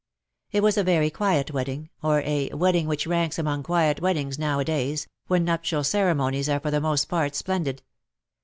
[0.51, 4.39] It was a very quiet wedding— or a wed ding which ranks among quiet weddings
[4.39, 7.83] now a days, when nuptial ceremonies are for the most part splendid.